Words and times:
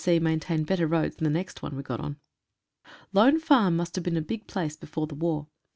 C.C. 0.03 0.17
maintain 0.19 0.63
better 0.63 0.87
roads 0.87 1.17
than 1.17 1.25
the 1.25 1.29
next 1.29 1.61
one 1.61 1.75
we 1.75 1.83
got 1.83 1.99
on. 1.99 2.17
Lone 3.13 3.37
Farm 3.39 3.75
must 3.75 3.93
have 3.93 4.03
been 4.03 4.17
a 4.17 4.21
big 4.23 4.47
place 4.47 4.75
before 4.75 5.05
tile 5.05 5.19
war. 5.19 5.47